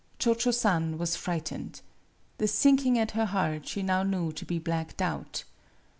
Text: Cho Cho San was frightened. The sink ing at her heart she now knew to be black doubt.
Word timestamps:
Cho 0.17 0.33
Cho 0.33 0.49
San 0.49 0.97
was 0.97 1.15
frightened. 1.15 1.81
The 2.39 2.47
sink 2.47 2.87
ing 2.87 2.97
at 2.97 3.11
her 3.11 3.25
heart 3.27 3.67
she 3.67 3.83
now 3.83 4.01
knew 4.01 4.31
to 4.31 4.45
be 4.45 4.57
black 4.57 4.97
doubt. 4.97 5.43